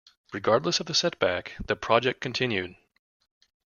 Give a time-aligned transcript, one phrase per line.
[0.33, 2.75] Regardless of the setback, the project continued.